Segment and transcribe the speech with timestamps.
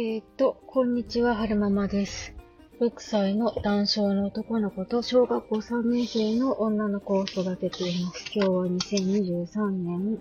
[0.00, 2.32] えーと、こんにちは、はるままです。
[2.80, 8.30] 6歳の男性の男の子と小学校3年生の女の子を育てています。
[8.32, 10.20] 今日は2023年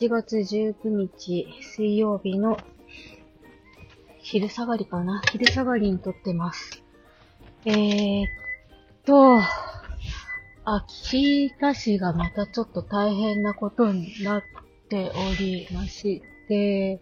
[0.00, 2.56] 7月19日水曜日の
[4.18, 6.82] 昼下がりかな昼下がりに撮ってます。
[7.64, 8.26] えー
[9.04, 9.38] と、
[10.64, 14.42] 秋田市がまたちょっと大変なことになっ
[14.88, 17.00] ておりまして、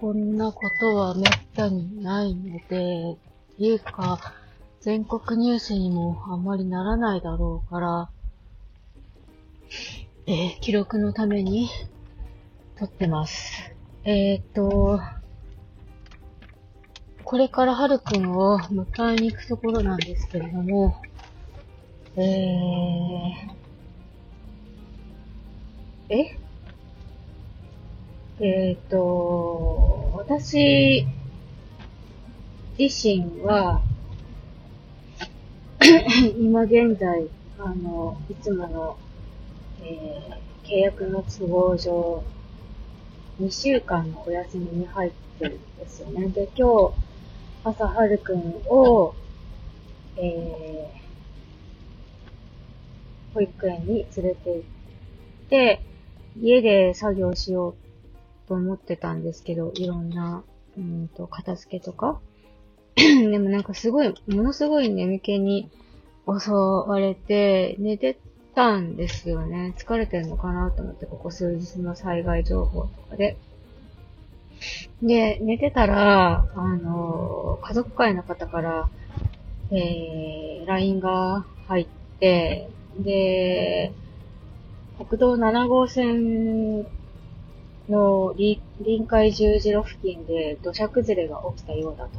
[0.00, 3.18] こんなことはめったにないので、って
[3.58, 4.32] いうか、
[4.80, 8.10] 全国ニュースにもあんまりならないだろうから、
[10.26, 11.68] えー記録のために
[12.78, 13.74] 撮ってます。
[14.04, 15.02] えーっと、
[17.22, 20.96] これからはるくんを迎えに行くところなんですけれども、
[22.16, 26.49] えー、え？
[28.40, 31.06] えっ、と、私
[32.78, 33.82] 自身は、
[36.38, 38.96] 今現在、あの、いつもの、
[39.82, 42.22] えー契約の都合上、
[43.40, 45.10] 2週間のお休みに入っ
[45.40, 46.28] てるんですよね。
[46.28, 46.94] で、今日、
[47.64, 48.38] 朝はるくん
[48.68, 49.12] を、
[50.16, 54.62] えー、保育園に連れて行っ
[55.48, 55.82] て、
[56.40, 57.74] 家で作業しよう
[58.50, 60.42] と思ってたんですけど、いろんな、
[60.76, 62.20] うんと、片付けとか。
[62.96, 65.70] でもなんかすごい、ものすごい眠気に
[66.26, 68.18] 襲われて、寝て
[68.56, 69.72] たんですよね。
[69.78, 73.36] 疲れてるのかなと思って、ここ数日の災害情報とかで。
[75.00, 78.88] で、寝てたら、あの、家族会の方から、
[79.70, 81.86] えー、LINE が入っ
[82.18, 83.92] て、で、
[84.98, 86.84] 国道7号線
[87.90, 92.10] の臨海十字路付近で土砂崩れが起きたようだと。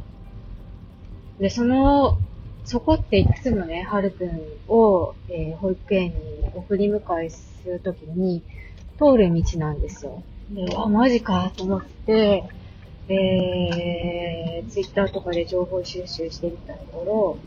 [1.40, 2.18] で、その、
[2.66, 6.16] そこっていくつもね、はるくんを、えー保育園に
[6.54, 8.42] 送り迎えするときに
[8.98, 10.22] 通る道なんですよ。
[10.52, 12.44] で、わ、マジかと思って、
[13.10, 17.38] えー、ツイッターとかで情報収集してみたところ、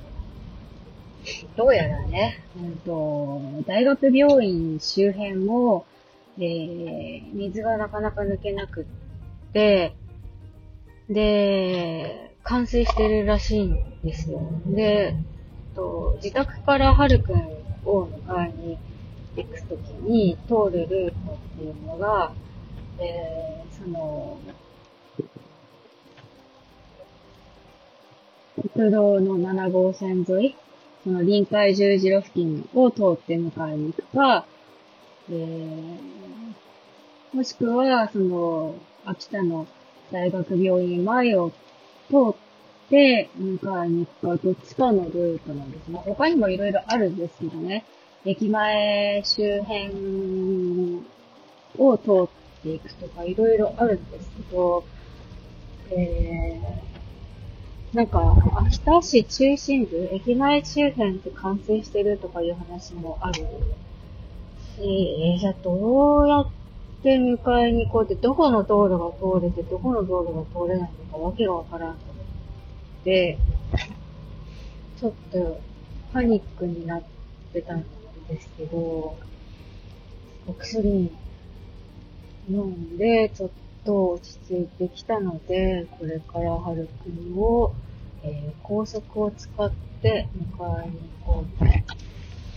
[1.57, 5.87] どうやらね、うんと、大学病院周辺も、
[6.39, 9.95] えー、水がなかなか抜けなくって、
[11.09, 14.41] で、冠水してるらしいんですよ。
[14.67, 15.15] で、
[15.75, 17.37] と自宅からはるくん
[17.85, 18.79] を迎えに
[19.37, 22.33] 行くときに通るルートっていうのが、
[22.99, 24.39] えー、その、
[28.73, 30.57] 国道の7号線沿い、
[31.03, 34.47] その臨海十字路付近を通って迎えに行くか、
[35.31, 38.75] えー、もしくは、その、
[39.05, 39.67] 秋田の
[40.11, 41.51] 大学病院前を
[42.09, 42.35] 通っ
[42.91, 46.01] て迎えに行くか、どっちかのルートなんですね。
[46.05, 47.85] 他にもいろいろあるんですけどね、
[48.25, 51.03] 駅前周辺
[51.79, 54.85] を通っていくとかいろいろあるんですけど、
[55.91, 58.37] えー、なんか、
[58.67, 63.47] 秋田市中心部、駅前周辺って冠水してるとかいう話もある、
[64.79, 66.51] えー、じゃあどうやっ
[67.03, 73.39] て迎えに行こうって、どこの道路が通れて、どこの道路が通れないのかわけがわからんと思って、
[74.99, 75.61] ちょっと
[76.13, 77.03] パニックになっ
[77.53, 77.85] てたん
[78.29, 79.17] ですけど、
[80.47, 81.11] お薬
[82.49, 83.51] 飲んで、ちょっ
[83.85, 87.73] と落ち着いてきたので、これからはるくんを、
[88.23, 89.71] えー高速を使っ
[90.03, 91.65] て迎えに行こうと。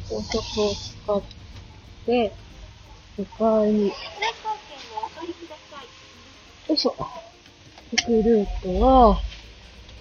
[0.10, 1.47] 高速を使って、
[2.08, 3.94] 迎えに、よ
[6.70, 6.96] いしょ。
[7.92, 9.20] 行くルートは、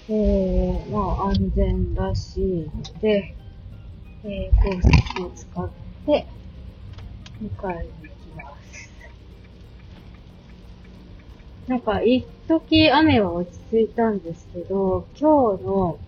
[0.09, 3.35] えー、まあ安全らしいので、
[4.23, 4.71] えー、高
[5.19, 5.69] 速を使っ
[6.07, 6.27] て、
[7.43, 8.91] 迎えに行きます。
[11.67, 15.99] なんか、一時雨は落ち着いたんですけど、今日の、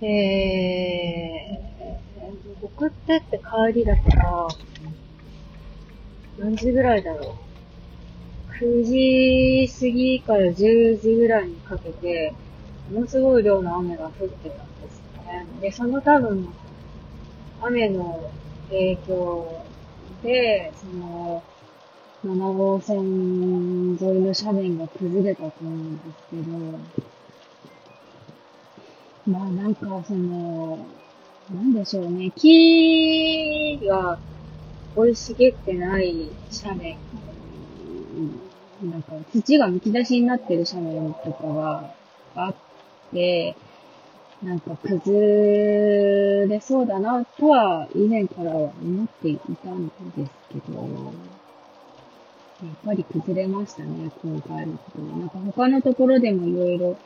[0.00, 1.77] えー、
[2.62, 4.48] 送ってって帰りだから、
[6.38, 7.48] 何時ぐらいだろう。
[8.60, 12.34] 9時過ぎから10時ぐらいにかけて、
[12.92, 15.46] ものすごい量の雨が降ってたんですよね。
[15.60, 16.48] で、その多分、
[17.62, 18.30] 雨の
[18.70, 19.64] 影響
[20.22, 21.42] で、その、
[22.24, 26.78] 7号線沿いの斜面が崩れたと思うんですけど、
[29.28, 30.84] まあなんかその、
[31.54, 34.18] なんでしょうね、木が
[34.94, 36.30] 生い茂ってない
[36.62, 36.98] 斜面
[38.82, 41.94] なんか土がむき出しになってる斜面とかが
[42.36, 42.54] あっ
[43.12, 43.56] て、
[44.42, 49.92] なんか崩れそうだなとは以前からは思っていたんで
[50.26, 50.80] すけど、
[52.62, 55.04] やっぱり崩れましたね、今回のことで。
[55.18, 56.96] なんか他のところでもいろいろ、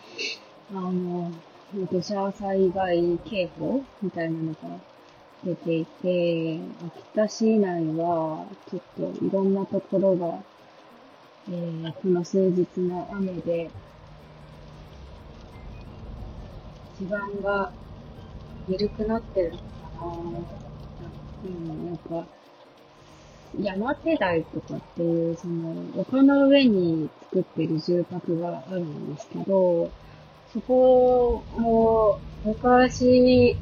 [0.75, 1.31] あの、
[1.75, 4.59] 土砂災害警報みたいなのが
[5.43, 8.83] 出ていて、秋田市内は、ちょっ
[9.19, 10.39] といろんなところが、
[11.49, 13.71] えー、この数日の雨で、
[16.99, 17.73] 地盤が
[18.69, 19.65] 緩くなってるのか
[19.99, 20.07] な
[21.45, 22.27] うん、なんか、
[23.59, 29.91] 山手台とかっていう、その、丘の上に作ってる住宅があるんですけど、
[30.53, 33.57] そこも、昔、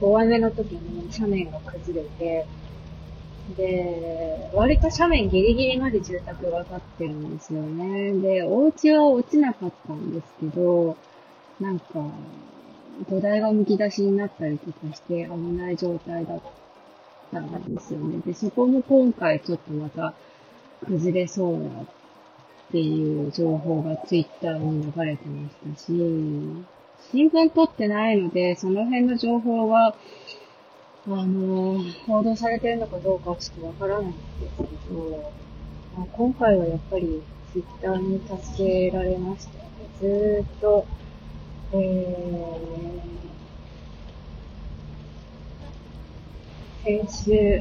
[0.00, 2.44] 大雨の時に斜面が崩れて、
[3.56, 8.12] で、割と斜面ギリギリまで住宅が建ってるんですよね。
[8.14, 10.96] で、お家は落ちなかったんですけど、
[11.60, 11.84] なんか、
[13.08, 16.40] 土台が剥き出しになったりとかして危ない状態だっ
[17.32, 18.18] たんですよね。
[18.26, 20.14] で、そこも今回ちょっとまた
[20.84, 21.84] 崩れそうな
[22.72, 25.88] っていう情報がツイッターに流れてましたし、
[27.12, 29.94] 新聞撮ってないので、その辺の情報が、あ
[31.06, 35.32] の、報道されてるのかどうかはちょっとわからないんですけど、
[35.98, 37.22] まあ、今回はやっぱり
[37.52, 39.68] ツイッターに助けられましたね。
[40.00, 40.86] ずーっと、
[41.74, 47.60] えー、先週、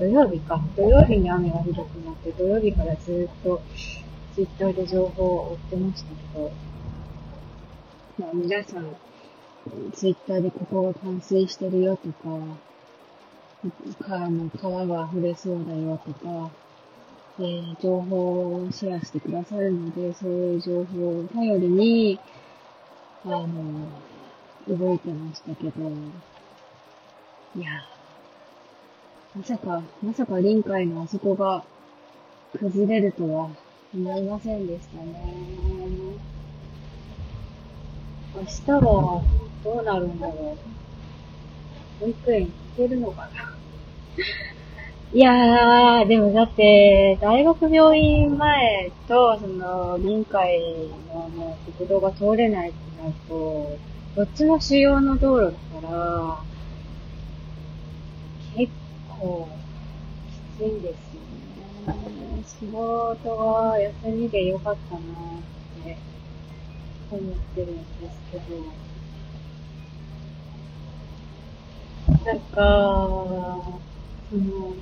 [0.00, 0.60] 土曜日か。
[0.76, 3.62] 土曜日に雨がひどくなって、土曜日からずっと
[4.36, 6.52] ツイッターで情報を追ってましたけど、
[8.18, 8.94] まあ皆さん、
[9.94, 12.38] ツイッターでここが冠水してるよとか、
[13.98, 16.50] 川の川が溢れそうだよとか、
[17.38, 22.20] えー、情報をシェアしてくださるので、そういう情報を頼りに、
[23.24, 23.88] あの、
[24.68, 25.90] 動いてましたけど、
[27.56, 27.70] いや、
[29.34, 31.64] まさか、まさか臨海のあそこが
[32.58, 33.65] 崩れるとは。
[33.94, 35.14] 思いませんでしたね。
[38.34, 39.22] 明日は
[39.64, 42.04] どうなるんだろう。
[42.04, 43.56] 保育園行けるのかな
[45.12, 50.58] いやー、でもだって、大学病院前と、その、臨海
[51.14, 53.78] のもう国道が通れないってなると、
[54.16, 56.36] どっちも主要の道路だから、
[58.56, 58.72] 結
[59.08, 59.48] 構、
[60.58, 61.20] きついんですよ
[61.94, 62.25] ね。
[62.46, 65.02] 仕事が休みでよかったなっ
[65.84, 65.98] て
[67.10, 68.44] 思ってるんですけど、
[72.24, 72.56] なんか、
[74.30, 74.74] その、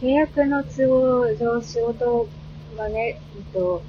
[0.00, 2.28] 契約の都合上仕事
[2.76, 3.82] がね、えっと、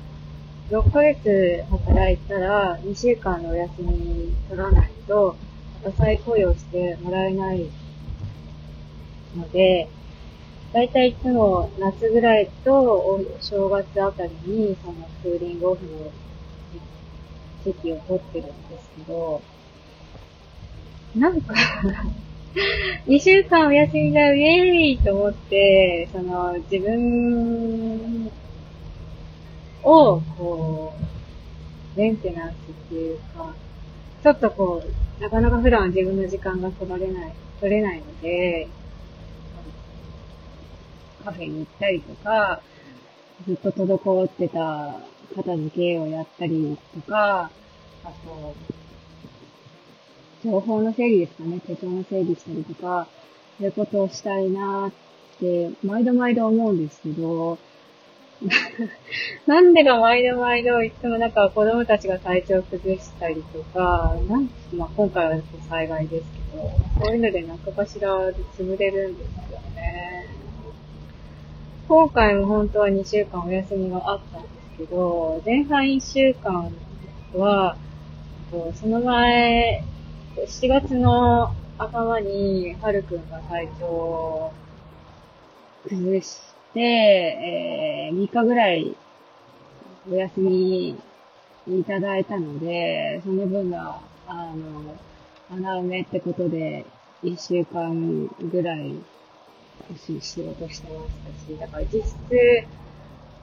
[0.70, 5.36] 6ヶ月働いたら2週間のお休み取らないと、
[5.84, 7.66] また再雇用してもらえない
[9.38, 9.90] ので、
[10.74, 16.12] だいたいいつも夏ぐらいとお正月あたりにそのクーリングオフの
[17.64, 19.42] 時期を取ってるんですけど、
[21.16, 21.54] なんか
[23.08, 28.32] 2週間お休みだ、ウェイと思って、その、自分
[29.84, 30.94] を、こ
[31.96, 32.56] う、メンテナンスっ
[32.90, 33.54] ていうか、
[34.24, 34.84] ちょっとこ
[35.20, 38.68] う、なかなか普段自分の時間が取られない、取れないので、
[41.26, 42.62] カフェに行ったりとか、
[43.48, 44.96] ずっと滞ってた
[45.36, 47.50] 片付けをやったりとか、
[48.04, 48.56] あと、
[50.44, 53.08] 情報の整理ですかね、手帳の整理したりとか、
[53.58, 54.92] そういうことをしたいなっ
[55.40, 57.58] て、毎度毎度思うんですけど、
[59.48, 65.38] なんでか毎度毎度いつもなんか子供たちが体調崩したりとか、なんまあ今回は
[65.70, 66.70] 災害ですけど、
[67.06, 68.10] そういうので中かしら
[68.58, 69.55] 潰れるんですよね。
[71.88, 76.72] 今回も本当は2週間お休みがあったんですけど、前半1週間
[77.36, 77.78] は、
[78.74, 79.84] その前、
[80.36, 84.54] 7月の頭に、はるくんが体調を
[85.88, 86.40] 崩し
[86.74, 88.96] て、えー、3日ぐらい
[90.12, 90.98] お休み
[91.68, 94.96] いただいたので、その分が、あの、
[95.52, 96.84] 穴埋めってことで、
[97.24, 98.96] 1週間ぐらい、
[99.94, 101.12] 私仕事してまし
[101.48, 102.16] たし、だから実質、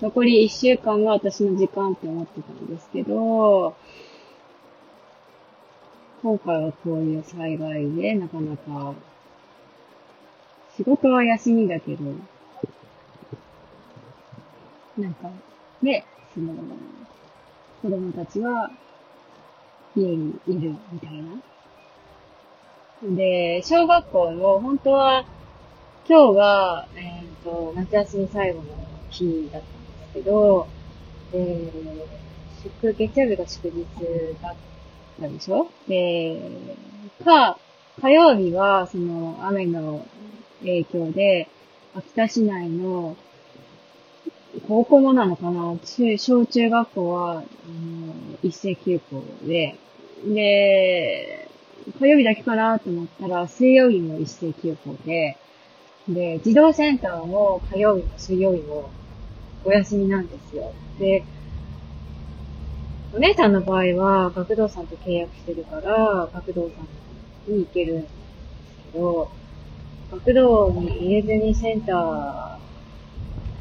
[0.01, 3.77] 残り1週間が私の時間って思ってたんですけど、
[6.23, 8.95] 今回はこういう災害で、なかなか、
[10.77, 12.05] 仕事は休みだけど、
[14.99, 15.31] なんか、
[15.83, 16.55] で、その、
[17.83, 18.71] 子供たちは
[19.97, 23.17] 家にいるみたいな。
[23.17, 25.25] で、小学校も本当は
[26.09, 28.65] 今日が、えっ、と、夏休み最後の
[29.11, 30.67] 日だったんですけど、
[31.33, 33.87] えー、祝、月曜日が祝日
[34.43, 34.55] だっ
[35.21, 35.69] たでしょ？
[35.87, 36.41] で、
[37.25, 37.57] か、
[38.01, 40.05] 火曜日は、その、雨の
[40.61, 41.49] 影響で、
[41.95, 43.17] 秋田市内の、
[44.67, 45.77] 高校もなのかな？
[45.79, 47.45] 中、小中学校は、あの、
[48.43, 49.77] 一斉休校で、
[50.27, 51.49] で、
[52.01, 55.37] 火曜日だけかなと思ったら、水曜日も一斉休校で、
[56.09, 58.91] で、児童センターも火曜日も水曜日も
[59.65, 60.73] お休みなんですよ。
[60.99, 61.25] で、
[63.15, 68.13] お姉さんの場合は学童さんと契約してるから、学童さんに行けるんです
[68.93, 69.31] けど、
[70.11, 72.59] 学童に入れずにセンター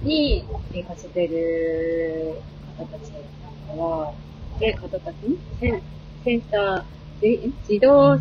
[0.03, 0.43] に
[0.73, 2.41] 行かせてる
[2.77, 3.19] 方たちな
[3.73, 4.13] んかは、
[4.59, 5.15] え、方たち
[5.59, 5.81] セン
[6.23, 8.19] センター、児童、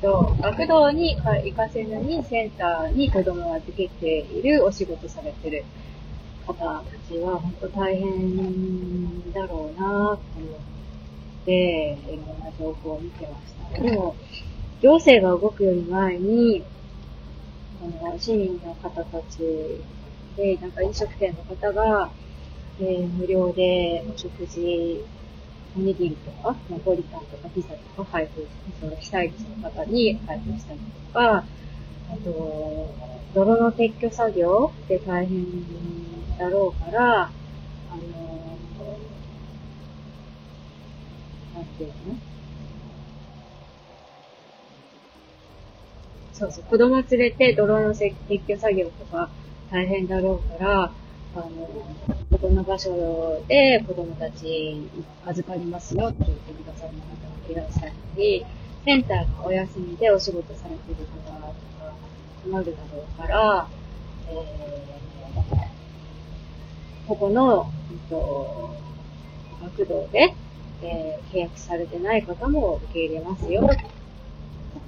[0.00, 5.64] と、学童に行かせずにセンターに子供を預けているお仕事されてる
[6.46, 10.18] 方たちは本当大変だろうなと思っ
[11.44, 13.82] て、いろんな情報を見てました。
[13.82, 14.14] でも、
[14.80, 16.62] 行政が動くより前に、
[17.80, 19.80] この市民の方たち
[20.36, 22.10] で、なんか飲食店の方が、
[22.80, 25.02] えー、無料でお食事、
[25.76, 28.46] おにぎりとか、ナポリタンとかピザとか配布、
[28.80, 31.44] その被災地の方に配布したりとか、
[32.08, 32.94] あと、
[33.34, 35.44] 泥の撤去作業で大変
[36.38, 37.28] だろうから、あ
[37.94, 38.00] の、
[41.54, 41.94] なんていうの？
[46.32, 48.14] そうそう、子供連れて泥の撤
[48.46, 49.28] 去作業とか
[49.70, 50.90] 大変だろうから、あ
[51.34, 54.76] の、ここの場所で子供たち
[55.24, 56.98] 預かりますよって言ってくださる方
[57.48, 58.44] がいらっしゃったり、
[58.84, 61.94] センターがお休みでお仕事されている方とか
[62.44, 63.68] 困るだろうから、
[64.28, 68.76] えー、ここの、えっと、
[69.62, 70.34] 学童で、
[70.82, 73.66] えー、契約されてない方も受け入れますよ、と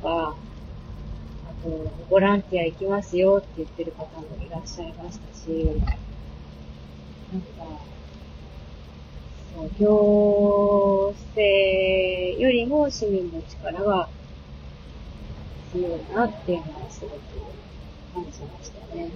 [0.07, 5.81] か、あと、ボランティア行きますよって言ってる方もいらっしゃいましたし、
[7.33, 7.49] なんか、
[9.55, 14.09] そう、行政よりも市民の力が
[15.73, 17.19] 強いなっていうのはすごく
[18.15, 19.11] 感じましたね。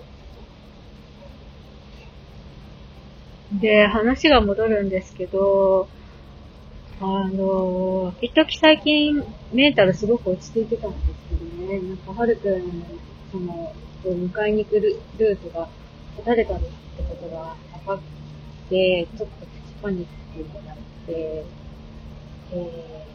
[3.60, 5.88] で、話が戻るんですけど、
[7.00, 12.84] あの、一時最近メンタルすごく落ち着いてたんですけどね、なんかはるくん、
[13.30, 13.72] その、
[14.04, 15.68] 迎えに来るルートが
[16.16, 16.66] 立たれたって
[17.08, 18.00] ことがかっ
[18.68, 19.50] て、ちょっとプチ
[19.82, 21.44] パニックになって、
[22.52, 23.06] え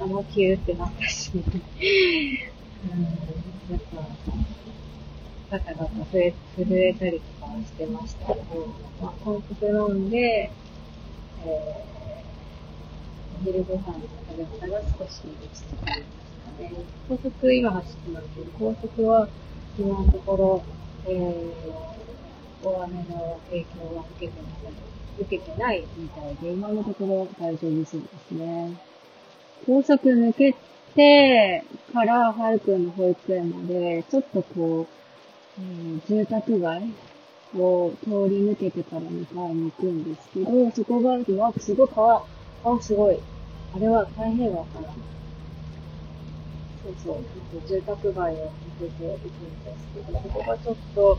[0.00, 1.48] ー、頭キューってなったし、 うん、な
[3.76, 3.86] んか、
[5.50, 6.34] ガタガタ震え
[6.94, 8.44] たりとかしてましたけど、
[9.00, 10.50] まあ、韓国飲んで、
[11.46, 11.92] えー
[13.42, 16.02] お昼ご飯の食べ方が少し落ち着きまし
[16.56, 16.72] たね。
[17.08, 19.28] 高速今走ってますけど、高速は
[19.76, 20.62] 今のところ、
[21.06, 21.91] えー、
[22.64, 24.72] 大雨の影響は受けてない、
[25.20, 28.76] 受けてないみたいで、今のところ大丈夫そうですね。
[29.66, 30.54] 高速抜け
[30.94, 34.86] てから、はるくんの保育園まで、ちょっとこう、
[35.60, 36.82] えー、住宅街
[37.56, 42.24] を通り抜けてから迎えに行くんですけど、そこが今すごい川、あ、
[42.80, 43.18] すごい。
[43.74, 44.88] あれは太平洋かな。
[46.82, 47.68] そうそう。
[47.68, 48.50] 住宅街を抜
[48.80, 51.18] けていくんですけど、そこがちょっと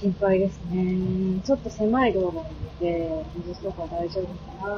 [0.00, 1.42] 心配ですね。
[1.44, 2.48] ちょっと狭い道路なの
[2.80, 4.26] で、水とか大丈夫
[4.58, 4.72] かな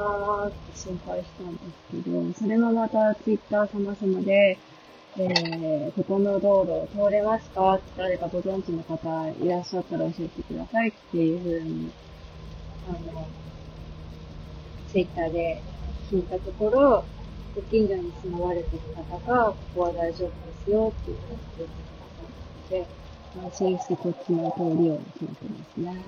[0.45, 4.57] ーって心配したんですけど、それもまたツイッター様々で、
[5.17, 11.91] えー、ここの道路通れますかって誰かご存知の方いらっしゃったら教えてくださいっていうふうに、
[12.89, 13.27] あの、
[14.91, 15.61] ツイッターで
[16.11, 17.05] 聞いたところ、
[17.55, 20.33] ご近所に住まわれてる方が、ここは大丈夫で
[20.65, 21.75] すよっていうふうに言って
[22.69, 23.02] くださって、
[23.35, 26.03] 安心してこっちの通りを決めてますね。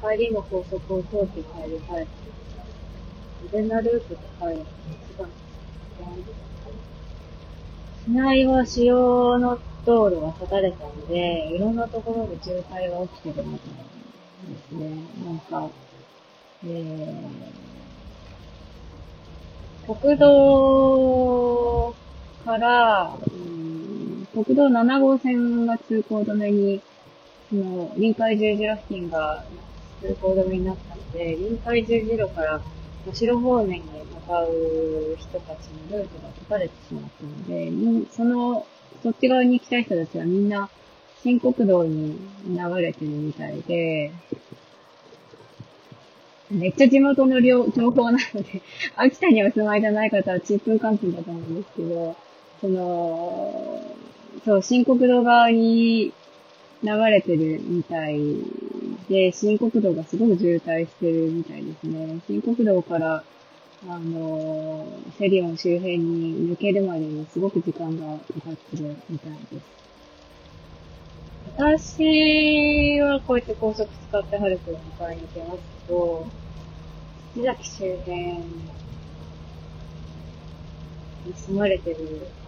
[0.00, 2.02] 帰りも高速を通って帰りたい。
[2.02, 2.08] 安
[3.52, 4.70] 全なルートで帰るのが
[5.12, 6.40] 一番です
[8.06, 13.72] 市内は主要の道路が断たれたので、いろんなところで渋滞が起きてるみたい
[14.48, 15.04] ですね。
[15.24, 15.68] なんか、
[16.64, 17.60] えー
[19.98, 21.94] 国道
[22.44, 23.16] から、
[24.32, 26.80] 国道7号線が通行止めに
[27.50, 29.44] その、臨海十字路付近が
[30.00, 32.60] 通行止めになったので、臨海十字路から
[33.06, 38.66] 後ろ方面に向かう人たちのルートが解かれてしまったので、その、
[39.02, 40.68] そっち側に行きたい人たちはみんな
[41.22, 44.12] 新国道に流れてるみたいで、
[46.52, 48.62] めっちゃ地元の情報なので、
[48.94, 52.16] 秋田にお住まいじゃない方はちんぷんかんぷんだと思うんですけど、
[52.60, 53.82] その、
[54.44, 56.12] そう、新国道側に
[56.82, 58.18] 流れてるみたい
[59.08, 62.20] で、新国道がすごく渋滞してるみたいですね。
[62.26, 63.22] 新国道から、
[63.88, 64.86] あの、
[65.18, 69.80] セリオン周辺に抜けるまでにすごく時間がかかってるみたいです。
[71.56, 76.26] 私はこうやって高速使ってハルクを迎えに行きますけど、
[77.34, 78.42] 木崎周辺に
[81.34, 81.96] 住まれてる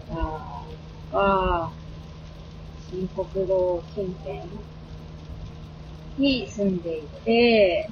[0.07, 0.15] 方
[1.11, 1.82] が、
[2.93, 4.39] 新国道近辺
[6.19, 7.89] に住んでいて、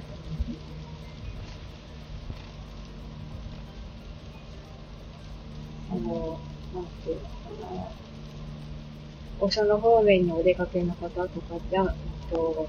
[5.90, 6.38] あの、
[6.72, 7.90] なんていうのかな。
[9.40, 11.94] 御所の方面にお出かけの方とか、じゃあ、
[12.30, 12.68] と、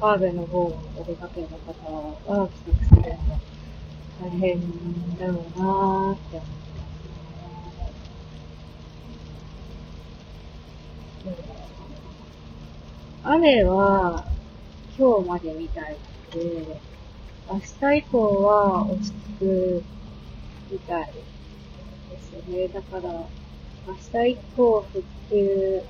[0.00, 3.40] カーブの方にお出かけの方が帰宅するの
[4.22, 6.36] 大変だろうなーって
[11.26, 11.53] 思って
[13.26, 14.22] 雨は
[14.98, 15.96] 今日までみたい
[16.34, 16.78] で、
[17.50, 19.82] 明日以降は落ち着く
[20.70, 21.10] みたい
[22.10, 22.68] ですね。
[22.68, 23.10] だから、
[23.86, 25.82] 明日以降復旧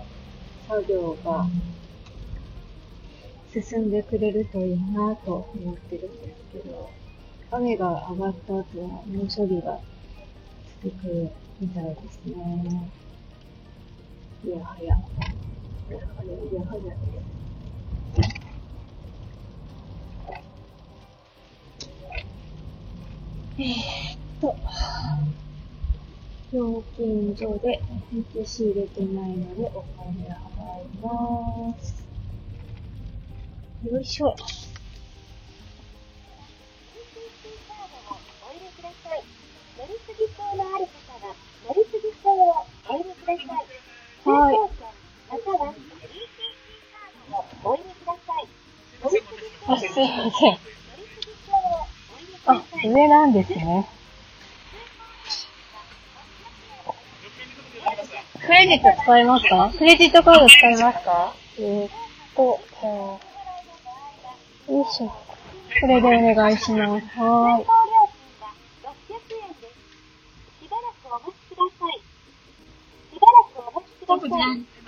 [0.69, 1.47] 作業が
[3.53, 6.89] 進んでくれるといいなと思ってるんですけど、
[7.51, 9.81] 雨が上がった後は猛暑日が
[10.85, 12.91] 続くみたいですね。
[14.47, 14.97] いやはや。
[15.91, 24.57] えー、っと、
[26.53, 27.83] 料金所で
[28.47, 32.03] 仕入れてないのでお金を払います。
[33.85, 34.35] よいしょ。
[39.77, 41.35] 乗り継ぎ法のある方は、
[41.69, 43.67] 乗り継ぎ法をお入れください。
[44.25, 44.74] はい。
[49.67, 50.59] あ、すいません。
[52.47, 53.89] あ、上なんですね。
[58.47, 59.73] クレジット使いますか？
[59.77, 61.35] クレジットカード使いますか？
[61.59, 61.91] えー、っ
[62.37, 62.93] と、じゃあ、
[64.73, 65.07] よいしょ。
[65.09, 67.07] これでお願いします。
[67.19, 67.67] はーい。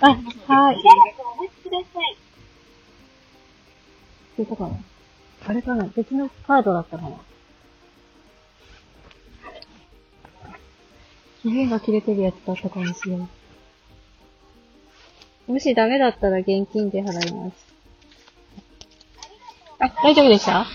[0.01, 0.77] あ、はい。
[4.37, 4.77] 出たかな
[5.47, 7.17] あれかな別のカードだったかな
[11.41, 13.27] 期限が切れてるやつだったかもしれない。
[15.47, 17.67] もしダメだったら現金で払います。
[19.79, 20.65] あ、大丈夫でした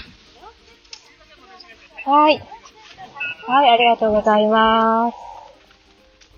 [2.04, 2.42] はい。
[3.46, 5.12] はい、ありがとうございま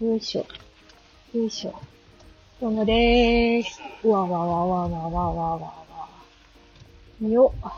[0.01, 0.05] す。
[0.05, 0.47] よいしょ。
[1.35, 1.94] よいしょ。
[2.61, 3.81] どうもでーす。
[4.05, 5.75] うわわわわわわわわわ。
[7.21, 7.73] よっ。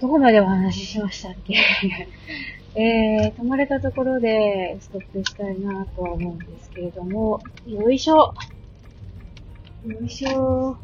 [0.00, 1.54] どこまでお話ししましたっけ？
[2.78, 8.34] えー、泊まれたところでストップしたいなとは思うんですけれども、よいしょ
[9.86, 10.76] よいしょ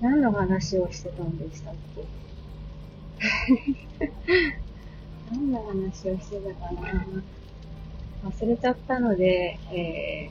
[0.00, 2.04] 何の話をしてたんでしたっけ？
[5.32, 7.04] 何の話をしてたかな？
[8.30, 10.30] 忘れちゃったので、え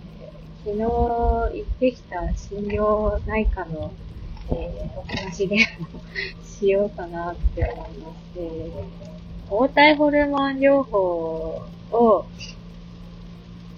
[0.66, 3.92] ー、昨日行ってきた心療内科の、
[4.52, 5.58] えー、お話で
[6.44, 8.72] しようかなって思いまして、
[9.50, 12.26] 応体ホルモン療法を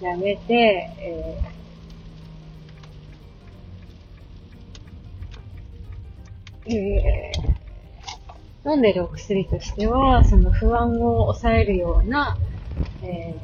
[0.00, 1.57] やめて、えー
[6.70, 12.36] えー、飲んでるお薬としては、その不安を抑えるような、
[13.02, 13.34] え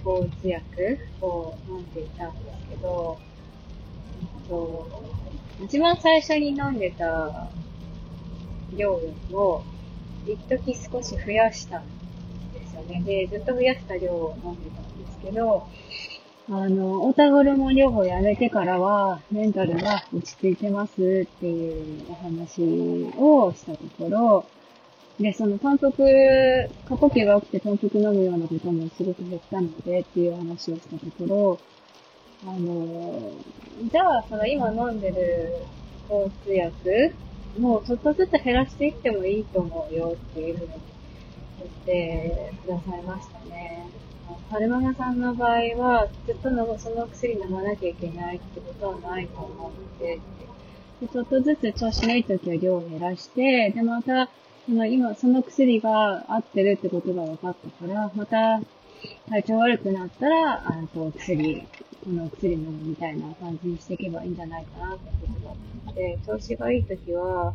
[0.00, 3.18] ー、抗うつ薬を飲んでいたんですけど、
[4.42, 5.04] えっと、
[5.64, 7.48] 一番最初に飲んでた
[8.76, 9.64] 量よりも、
[10.26, 11.84] 一時少し増やしたん
[12.52, 13.02] ですよね。
[13.04, 15.66] で、ずっと増やした量を飲んでたんですけど、
[16.50, 22.62] あの、オタホルモン療法やめてからは、メンタルが落ち着いてますっていうお話
[23.16, 24.44] をしたところ、
[25.18, 25.90] で、その、単独、
[26.86, 31.58] 過呼吸が起きて単独飲むようなこともすごく減ったのでっていう話をしたところ、
[32.46, 33.32] あの、
[33.90, 35.54] じゃあ、その今飲んでる
[36.08, 37.14] 抗うつ薬
[37.58, 40.93] もうちょっとずつ減らしていってもいいと思うよっていうふうに
[41.66, 43.86] ってくださいましたね。
[44.50, 50.20] 春ママさんの場合は、ずっとのその薬飲まなきゃいけないってことはないと思うので、
[51.00, 54.28] でちょっとずつ調子のいい時は量を減らして、で、また、
[54.66, 58.60] その今、その薬が合ってるってことが分かったから、また、
[59.28, 61.66] 体調悪くなったら、あの、薬、
[62.04, 67.54] この薬飲むみたいな感じにしていけばいいんじゃないかなってことだったので、調子がいい時は、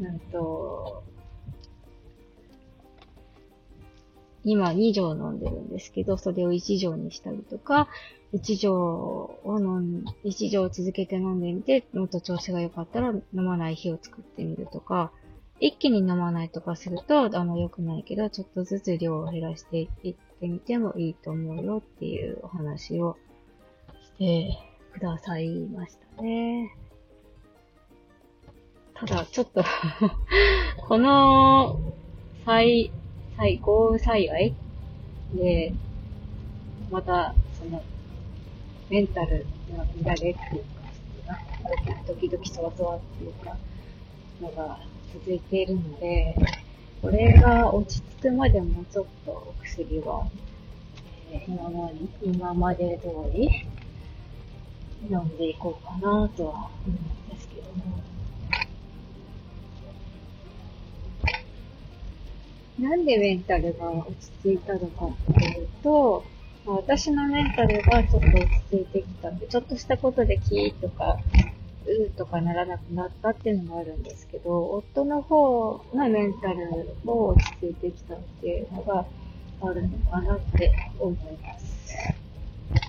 [0.00, 1.02] なんと、
[4.44, 7.88] 今2錠飲んでるんですけど、それを1錠にしたりとか、
[8.34, 15.12] 1錠を飲ん、1錠続けて飲んでみて、もっと調子が良かったら飲まない日を作ってみるとか、
[15.60, 23.16] 一気に飲まないとかすると、あの、良くないけど、ちょっとずつ量を減らしていってみてもいいと思うよっていうお話を
[24.02, 24.58] して
[24.92, 26.76] くださいましたね。
[28.94, 29.62] ただ、ちょっと
[30.88, 31.80] この、
[32.44, 32.90] 最、
[33.36, 34.54] 最高幸い
[35.34, 35.72] で、
[36.90, 37.82] また、その、
[38.90, 41.38] メンタルの乱れっていうか、
[42.06, 43.56] ドキドキそわそわっていうか、
[44.40, 44.78] のが
[45.12, 46.36] 続いているので、
[47.02, 50.28] これが落ち着くまでもちょっとお薬は、
[51.32, 53.66] えー、今まで、今まで通り
[55.10, 58.13] 飲んでいこうかなとは思うんですけども。
[62.84, 66.22] なんでメンタルが落ち着いたのかっていうと、
[66.66, 71.16] まあ、私のメンタルがちょっと落ち着いてきたんで、ちょっとしたことでキーとか、
[71.86, 79.06] うーとかならなくなったっていうのもあるんですけど、夫の方のメンタルも落ち着いてきたっていうのが
[79.62, 81.96] あるのかなって思います。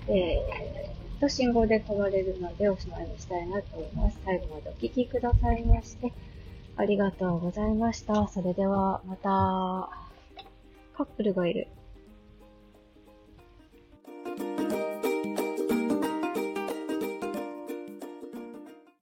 [0.08, 4.18] えー、と、信号で飛ばれるのでおしまいにしたいなと思います。
[4.26, 6.12] 最後までお聴きくださいまして、
[6.78, 8.28] ありがとうございました。
[8.28, 9.90] それでは、また、
[10.94, 11.68] カップルがいる。